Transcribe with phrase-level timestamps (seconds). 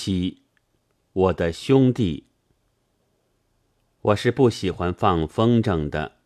[0.00, 0.42] 七，
[1.12, 2.28] 我的兄弟。
[4.00, 6.18] 我是不喜欢放风筝的。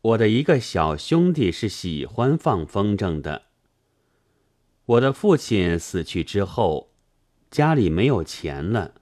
[0.00, 3.42] 我的一个小兄弟是喜欢放风筝的。
[4.84, 6.90] 我的父亲死去之后，
[7.52, 8.94] 家里没有钱了。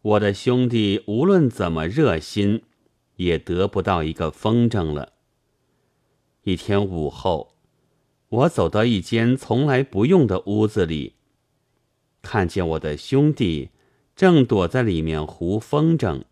[0.00, 2.62] 我的兄弟无论怎么热心，
[3.16, 5.14] 也得不到一个风筝了。
[6.44, 7.56] 一天午后，
[8.28, 11.16] 我走到一间从来不用的屋子里，
[12.30, 13.70] 看见我的兄弟
[14.14, 16.24] 正躲在里面糊风筝，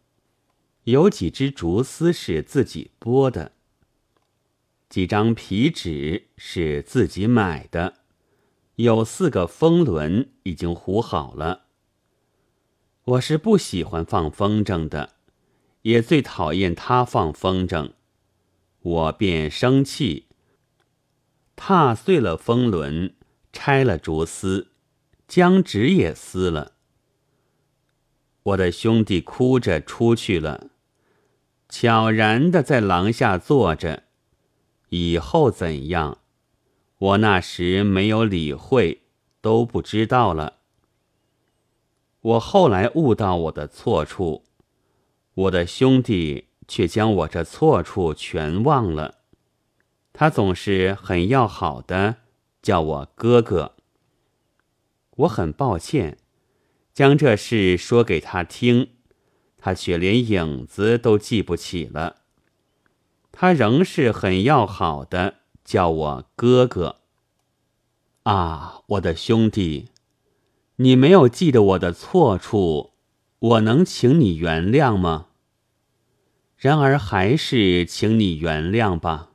[0.85, 3.53] 有几只竹丝是自己剥的，
[4.91, 7.95] 几张皮纸是自己买的，
[8.75, 11.65] 有四个风轮已经糊好了。
[13.05, 15.15] 我是不喜欢放风筝的，
[15.81, 17.93] 也最讨厌他放风筝，
[18.83, 20.27] 我便生气，
[21.57, 23.15] 踏碎了风轮，
[23.51, 24.73] 拆了竹丝，
[25.29, 26.73] 将纸也撕了。
[28.43, 30.71] 我的兄弟哭着出去了，
[31.69, 34.05] 悄然的在廊下坐着。
[34.91, 36.19] 以后怎样，
[36.99, 39.03] 我那时没有理会，
[39.41, 40.59] 都不知道了。
[42.21, 44.45] 我后来悟到我的错处，
[45.35, 49.17] 我的兄弟却将我这错处全忘了。
[50.13, 52.17] 他总是很要好的
[52.63, 53.76] 叫我哥哥。
[55.17, 56.19] 我很抱歉，
[56.93, 58.91] 将这事说给他听，
[59.57, 62.17] 他却连影子都记不起了。
[63.33, 66.97] 他仍是很要好的叫我哥哥。
[68.23, 69.91] 啊，我的兄弟！
[70.77, 72.93] 你没有记得我的错处，
[73.39, 75.29] 我能请你原谅吗？
[76.57, 79.31] 然而还是请你原谅吧。